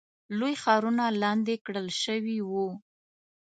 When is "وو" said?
2.49-2.67